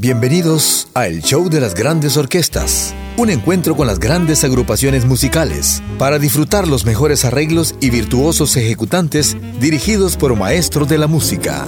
Bienvenidos 0.00 0.86
a 0.94 1.08
El 1.08 1.22
Show 1.22 1.50
de 1.50 1.60
las 1.60 1.74
Grandes 1.74 2.16
Orquestas, 2.16 2.94
un 3.16 3.30
encuentro 3.30 3.74
con 3.74 3.88
las 3.88 3.98
grandes 3.98 4.44
agrupaciones 4.44 5.04
musicales 5.04 5.82
para 5.98 6.20
disfrutar 6.20 6.68
los 6.68 6.86
mejores 6.86 7.24
arreglos 7.24 7.74
y 7.80 7.90
virtuosos 7.90 8.56
ejecutantes 8.56 9.36
dirigidos 9.58 10.16
por 10.16 10.36
maestros 10.36 10.88
de 10.88 10.98
la 10.98 11.08
música. 11.08 11.66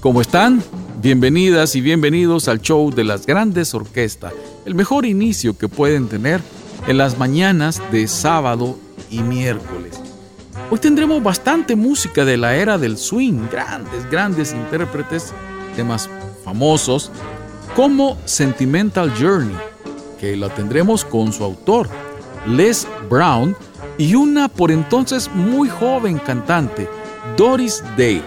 ¿Cómo 0.00 0.20
están? 0.20 0.62
Bienvenidas 1.00 1.76
y 1.76 1.80
bienvenidos 1.80 2.46
al 2.48 2.60
show 2.60 2.94
de 2.94 3.04
las 3.04 3.24
grandes 3.24 3.72
orquestas, 3.72 4.34
el 4.66 4.74
mejor 4.74 5.06
inicio 5.06 5.56
que 5.56 5.68
pueden 5.68 6.08
tener 6.08 6.42
en 6.88 6.96
las 6.96 7.18
mañanas 7.18 7.82
de 7.92 8.08
sábado 8.08 8.78
y 9.10 9.20
miércoles. 9.20 10.00
Hoy 10.70 10.78
tendremos 10.78 11.22
bastante 11.22 11.76
música 11.76 12.24
de 12.24 12.38
la 12.38 12.56
era 12.56 12.78
del 12.78 12.96
swing, 12.96 13.46
grandes, 13.52 14.10
grandes 14.10 14.54
intérpretes, 14.54 15.34
temas 15.76 16.08
famosos, 16.42 17.12
como 17.76 18.16
Sentimental 18.24 19.12
Journey, 19.20 19.54
que 20.18 20.34
la 20.34 20.48
tendremos 20.48 21.04
con 21.04 21.30
su 21.30 21.44
autor, 21.44 21.90
Les 22.46 22.88
Brown, 23.10 23.54
y 23.98 24.14
una 24.14 24.48
por 24.48 24.70
entonces 24.70 25.30
muy 25.34 25.68
joven 25.68 26.18
cantante, 26.18 26.88
Doris 27.36 27.84
Day. 27.98 28.22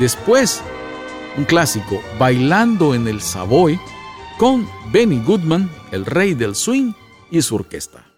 Después, 0.00 0.62
un 1.38 1.44
clásico, 1.44 2.00
Bailando 2.18 2.92
en 2.92 3.06
el 3.06 3.20
Savoy, 3.20 3.78
con 4.36 4.66
Benny 4.90 5.22
Goodman, 5.24 5.70
el 5.92 6.04
rey 6.04 6.34
del 6.34 6.56
swing, 6.56 6.92
y 7.30 7.42
su 7.42 7.54
orquesta. 7.54 8.09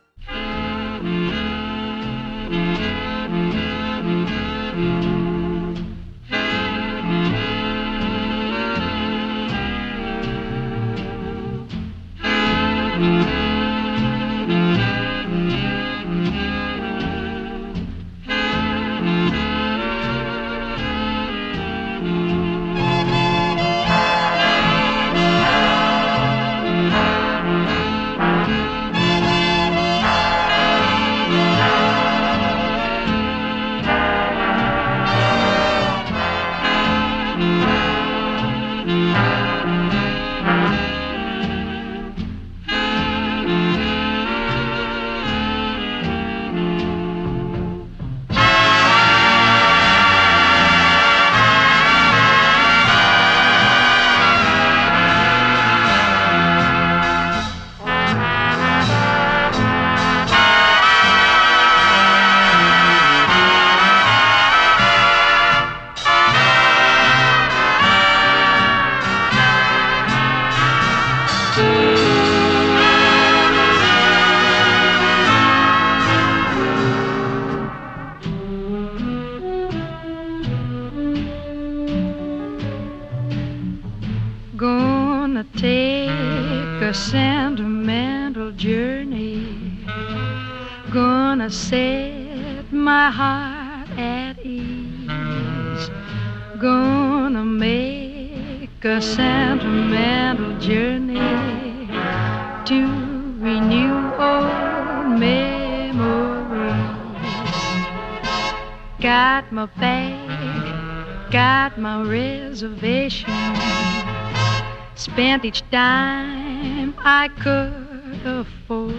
Spent 115.12 115.44
each 115.44 115.62
dime 115.70 116.94
I 116.98 117.28
could 117.28 118.24
afford. 118.24 118.94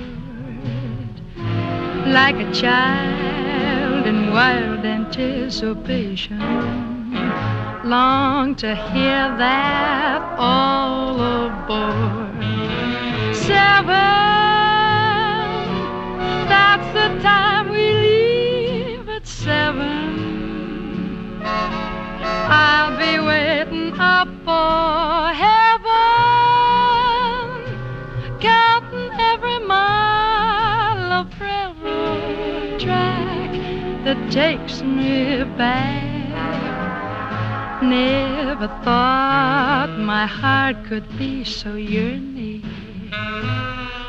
Like 2.06 2.35
a 2.35 2.51
child 2.53 4.06
in 4.06 4.31
wild 4.31 4.85
anticipation, 4.85 6.39
long 7.83 8.56
to 8.56 8.75
hear 8.75 9.35
that 9.38 10.22
all 10.38 11.19
aboard. 11.47 12.35
Seven, 13.35 14.43
I'll 22.66 22.96
be 22.97 23.19
waiting 23.19 23.91
up 24.00 24.29
for 24.46 25.34
heaven. 25.46 25.91
Counting 28.40 29.12
every 29.19 29.59
mile 29.59 31.12
of 31.19 31.28
railroad 31.41 32.79
track 32.79 33.51
that 34.06 34.19
takes 34.31 34.81
me 34.81 35.44
back. 35.57 36.13
Never 37.84 38.69
thought 38.85 39.98
my 40.00 40.25
heart 40.25 40.86
could 40.86 41.07
be 41.18 41.44
so 41.44 41.75
yearning. 41.75 42.63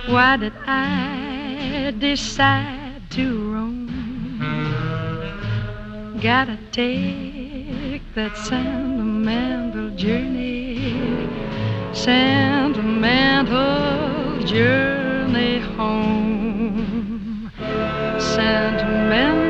Why 0.06 0.36
did 0.36 0.52
I 0.64 1.92
decide 1.98 3.02
to 3.16 3.52
roam? 3.52 3.90
Gotta 6.22 6.56
take 6.70 7.33
that 8.14 8.36
sentimental 8.36 9.90
journey, 9.96 11.28
sentimental 11.92 12.86
journey 14.46 15.58
home, 15.58 17.50
sentimental. 18.20 19.43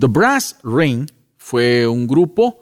The 0.00 0.06
Brass 0.06 0.56
Ring 0.64 1.10
fue 1.36 1.86
un 1.86 2.06
grupo 2.06 2.58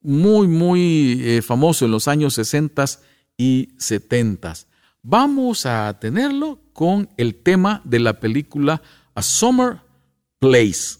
muy, 0.00 0.48
muy 0.48 1.22
eh, 1.22 1.40
famoso 1.40 1.84
en 1.84 1.92
los 1.92 2.08
años 2.08 2.34
60 2.34 2.84
y 3.36 3.68
70. 3.78 4.54
Vamos 5.00 5.64
a 5.64 5.96
tenerlo 6.00 6.58
con 6.72 7.08
el 7.16 7.36
tema 7.36 7.82
de 7.84 8.00
la 8.00 8.18
película 8.18 8.82
A 9.14 9.22
Summer 9.22 9.78
Place. 10.40 10.98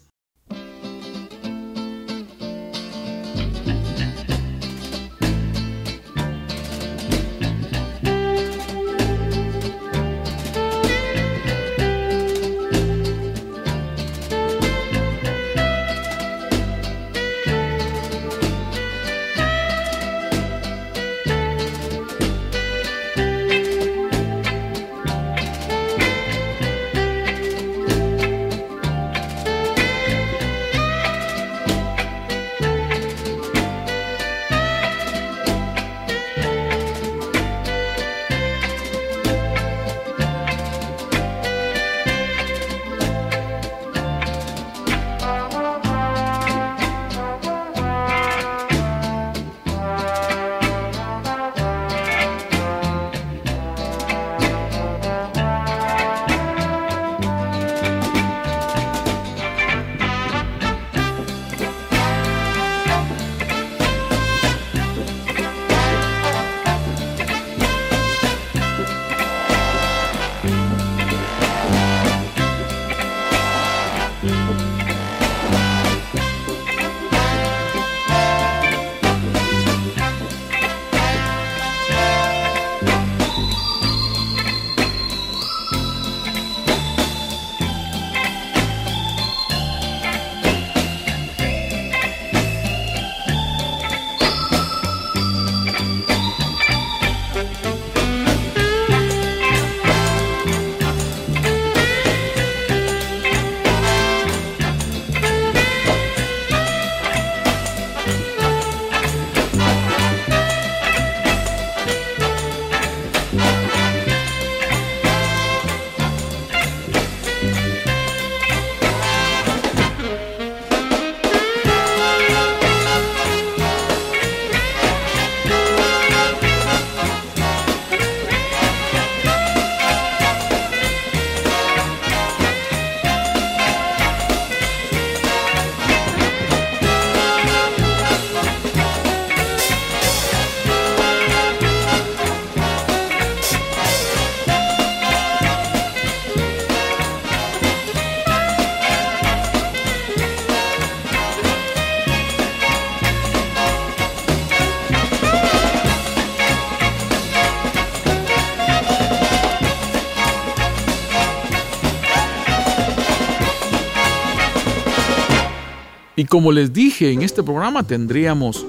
Como 166.33 166.51
les 166.51 166.73
dije, 166.73 167.13
en 167.13 167.21
este 167.21 167.43
programa 167.43 167.83
tendríamos 167.83 168.65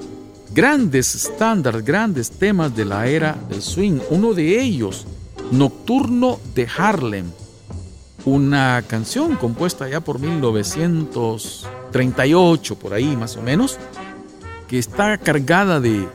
grandes 0.52 1.14
estándares, 1.14 1.82
grandes 1.82 2.30
temas 2.30 2.76
de 2.76 2.84
la 2.84 3.06
era 3.06 3.38
del 3.48 3.62
swing. 3.62 4.00
Uno 4.10 4.34
de 4.34 4.60
ellos, 4.60 5.06
Nocturno 5.50 6.38
de 6.54 6.68
Harlem, 6.76 7.24
una 8.26 8.84
canción 8.86 9.36
compuesta 9.36 9.88
ya 9.88 10.00
por 10.00 10.18
1938, 10.18 12.78
por 12.78 12.92
ahí 12.92 13.16
más 13.16 13.38
o 13.38 13.42
menos, 13.42 13.78
que 14.68 14.78
está 14.78 15.16
cargada 15.16 15.80
de, 15.80 16.06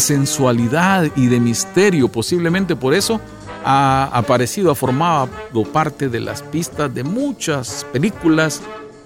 sensualidad 0.00 1.10
y 1.14 1.26
de 1.26 1.40
misterio. 1.40 2.08
Posiblemente 2.08 2.74
por 2.74 2.94
eso 2.94 3.20
ha 3.66 4.08
aparecido, 4.14 4.70
ha 4.70 4.74
formado 4.74 5.28
parte 5.74 6.08
de 6.08 6.20
las 6.20 6.40
pistas 6.40 6.94
de 6.94 7.04
muchas 7.04 7.84
películas 7.92 8.62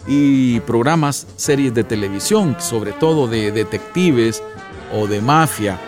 y 0.07 0.61
programas, 0.61 1.27
series 1.37 1.75
de 1.75 1.85
televisión, 1.85 2.57
sobre 2.59 2.93
todo 2.93 3.27
de 3.27 3.53
detectives 3.53 4.43
o 4.95 5.07
de 5.07 5.21
mafia. 5.21 5.79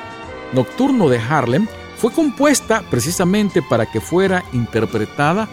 Nocturno 0.53 1.09
de 1.09 1.19
Harlem 1.19 1.67
fue 1.97 2.13
compuesta 2.13 2.83
precisamente 2.91 3.63
para 3.63 3.87
que 3.87 4.01
fuera 4.01 4.45
interpretada 4.53 5.49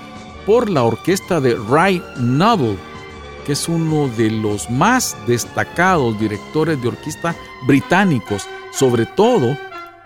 por 0.46 0.70
la 0.70 0.84
orquesta 0.84 1.40
de 1.40 1.56
Ray 1.56 2.04
Noble, 2.18 2.78
que 3.46 3.54
es 3.54 3.70
uno 3.70 4.08
de 4.10 4.32
los 4.32 4.70
más 4.70 5.16
destacados 5.28 6.20
directores 6.20 6.82
de 6.82 6.88
orquesta 6.88 7.36
británicos, 7.68 8.48
sobre 8.72 9.06
todo 9.06 9.58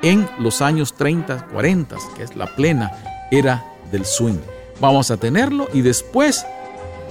en 0.02 0.30
los 0.38 0.62
años 0.62 0.94
30, 0.94 1.48
40, 1.48 1.96
que 2.16 2.24
es 2.24 2.36
la 2.36 2.54
plena 2.56 2.92
era 3.32 3.64
del 3.92 4.06
swing. 4.06 4.40
Vamos 4.80 5.12
a 5.12 5.18
tenerlo 5.18 5.70
y 5.74 5.82
después 5.82 6.46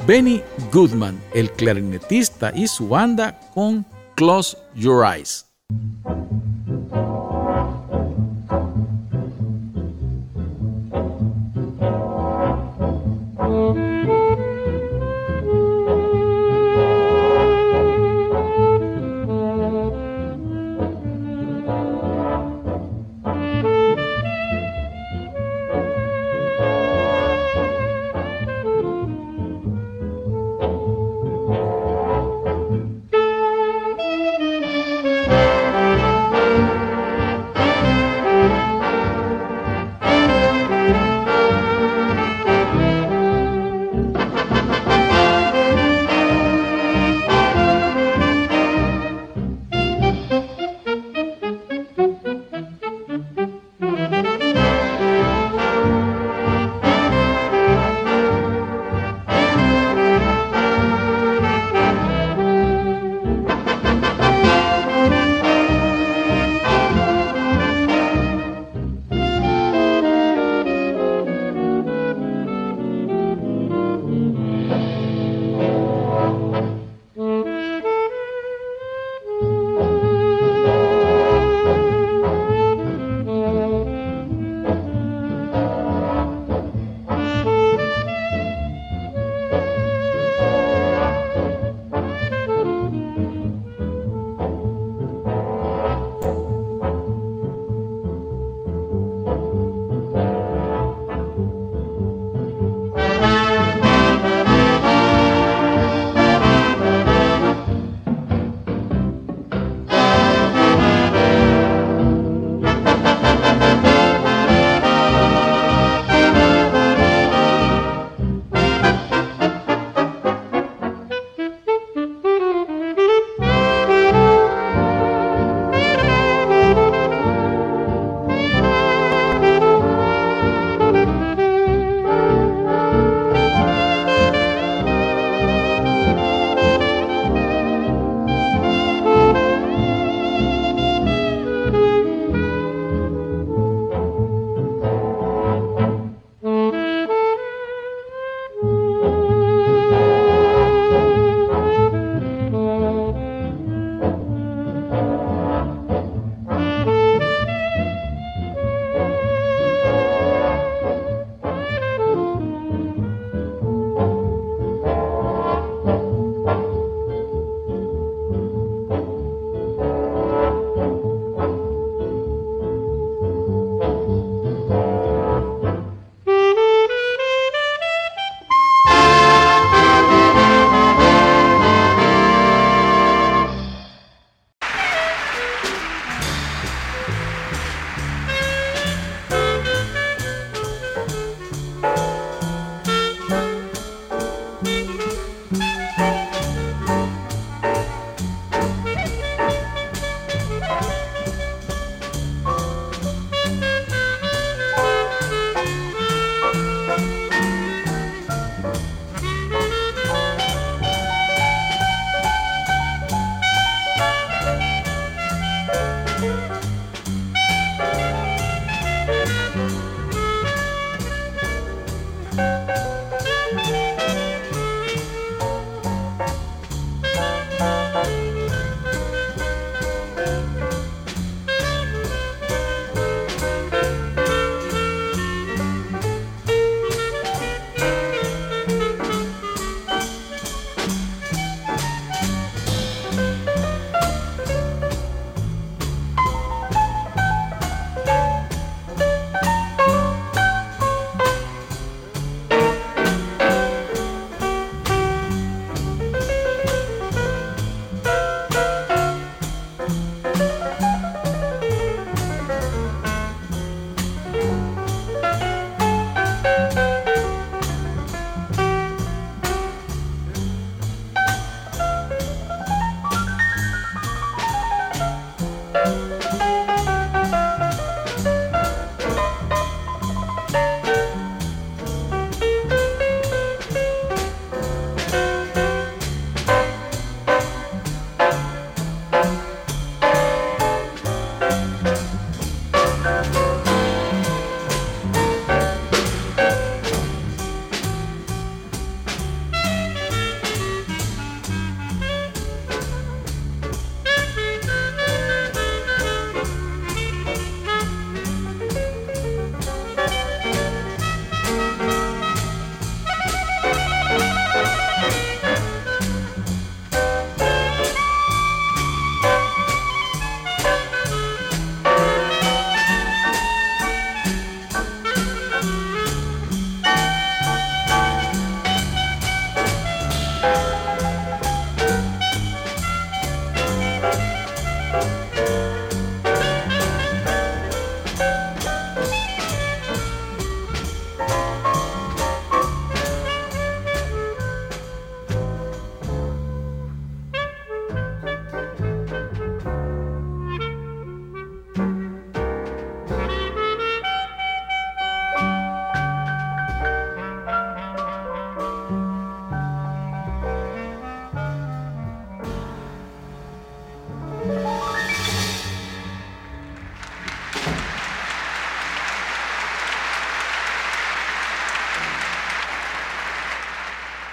Benny 0.06 0.42
Goodman, 0.72 1.20
el 1.32 1.50
clarinetista 1.52 2.52
y 2.54 2.66
su 2.66 2.88
banda 2.88 3.38
con 3.54 3.86
Close 4.16 4.56
Your 4.74 5.06
Eyes. 5.06 5.46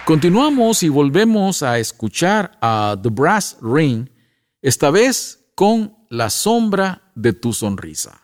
Continuamos 0.09 0.81
y 0.81 0.89
volvemos 0.89 1.61
a 1.61 1.77
escuchar 1.77 2.57
a 2.63 2.97
The 2.99 3.09
Brass 3.09 3.57
Ring, 3.61 4.09
esta 4.59 4.89
vez 4.89 5.51
con 5.53 5.93
La 6.09 6.31
sombra 6.31 7.11
de 7.13 7.31
tu 7.33 7.53
sonrisa. 7.53 8.19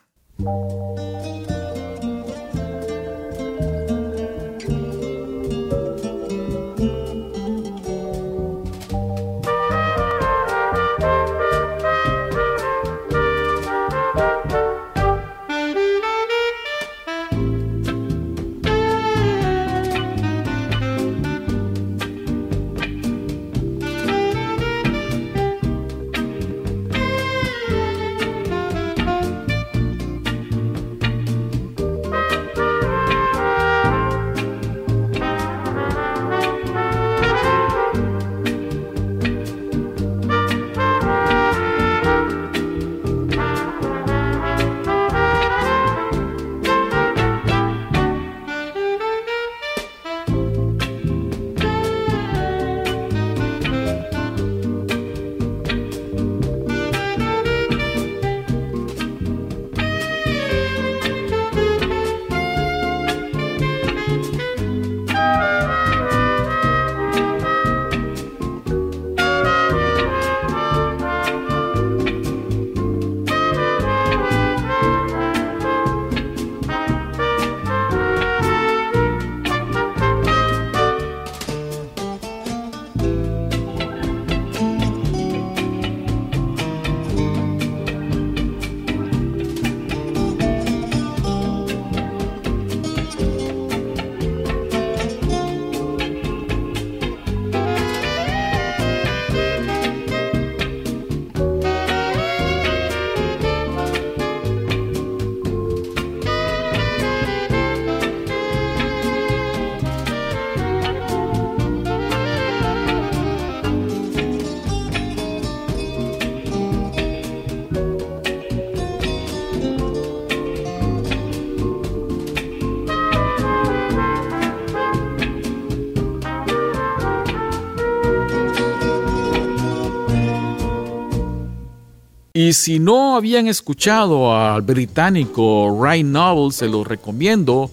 Si 132.56 132.80
no 132.80 133.16
habían 133.16 133.48
escuchado 133.48 134.36
al 134.36 134.62
británico 134.62 135.78
Ryan 135.80 136.12
Noble, 136.12 136.52
se 136.52 136.68
los 136.68 136.88
recomiendo. 136.88 137.70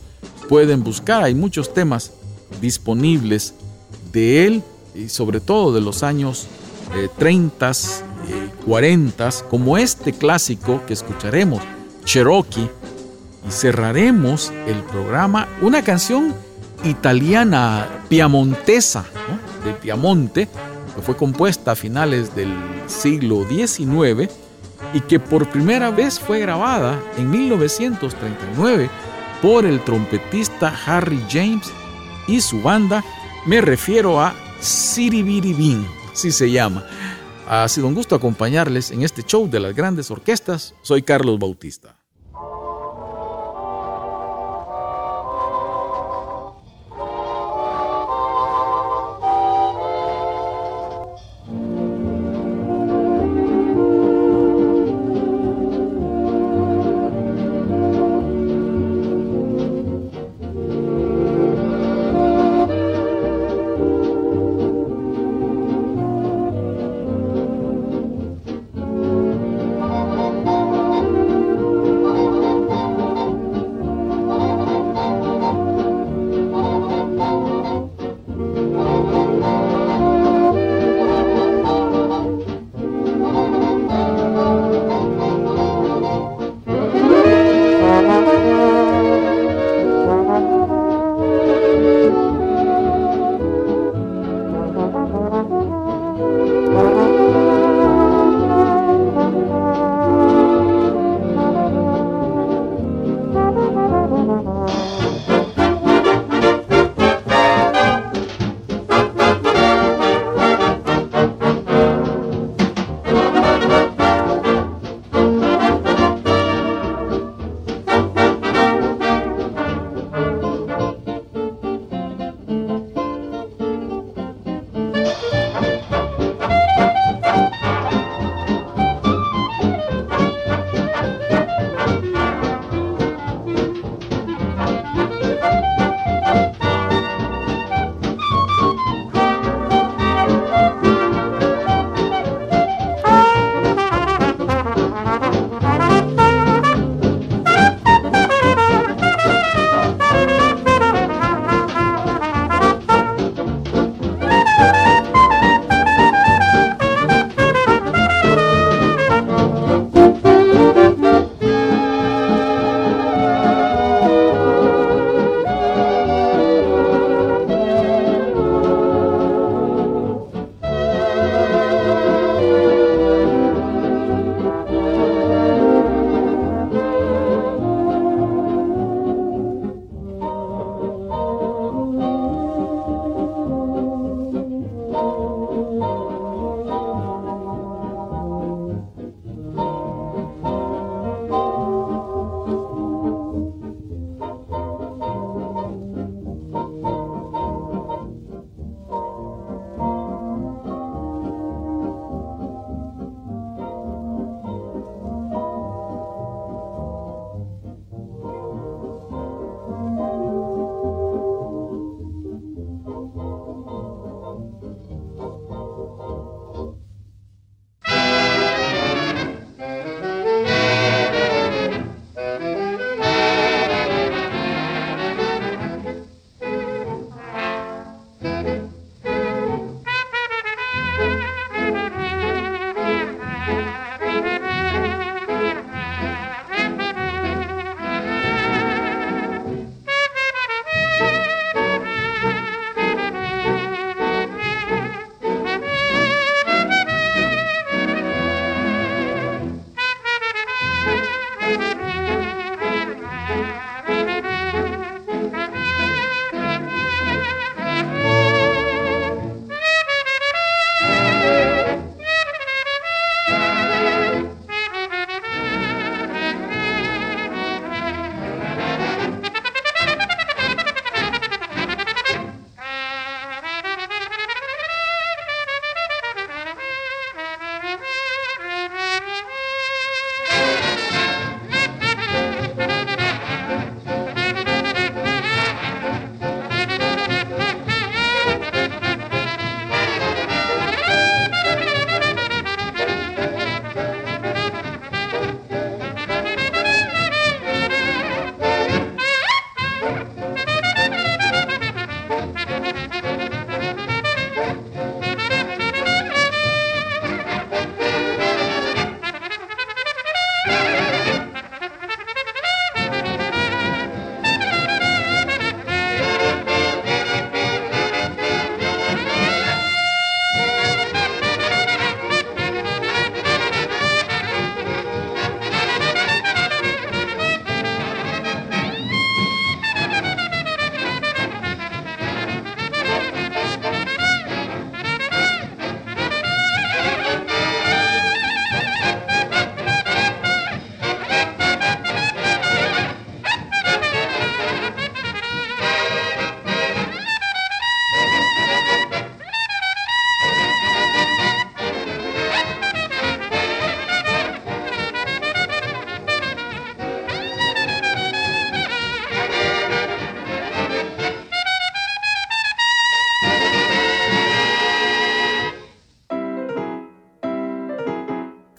Pueden 0.48 0.82
buscar, 0.84 1.22
hay 1.22 1.34
muchos 1.34 1.72
temas 1.72 2.12
disponibles 2.60 3.54
de 4.12 4.46
él 4.46 4.62
y 4.94 5.08
sobre 5.08 5.40
todo 5.40 5.72
de 5.72 5.80
los 5.80 6.02
años 6.02 6.46
30 7.16 7.72
y 8.28 8.64
40, 8.64 9.30
como 9.48 9.78
este 9.78 10.12
clásico 10.12 10.82
que 10.86 10.92
escucharemos, 10.92 11.62
Cherokee. 12.04 12.68
Y 13.48 13.50
cerraremos 13.50 14.52
el 14.66 14.82
programa, 14.82 15.48
una 15.62 15.82
canción 15.82 16.34
italiana 16.84 18.04
piamontesa, 18.08 19.04
de 19.64 19.72
Piamonte, 19.72 20.48
que 20.94 21.02
fue 21.02 21.16
compuesta 21.16 21.72
a 21.72 21.76
finales 21.76 22.34
del 22.34 22.52
siglo 22.86 23.46
XIX 23.48 24.41
y 24.92 25.00
que 25.00 25.18
por 25.18 25.48
primera 25.48 25.90
vez 25.90 26.18
fue 26.18 26.40
grabada 26.40 27.00
en 27.16 27.30
1939 27.30 28.90
por 29.40 29.64
el 29.66 29.80
trompetista 29.80 30.74
Harry 30.86 31.20
James 31.30 31.70
y 32.26 32.40
su 32.40 32.60
banda. 32.62 33.04
Me 33.46 33.60
refiero 33.60 34.20
a 34.20 34.34
Siribiribin, 34.60 35.86
así 36.12 36.30
se 36.30 36.50
llama. 36.50 36.84
Ha 37.48 37.68
sido 37.68 37.88
un 37.88 37.94
gusto 37.94 38.14
acompañarles 38.14 38.90
en 38.92 39.02
este 39.02 39.22
show 39.22 39.48
de 39.48 39.60
las 39.60 39.74
grandes 39.74 40.10
orquestas. 40.10 40.74
Soy 40.82 41.02
Carlos 41.02 41.38
Bautista. 41.38 42.01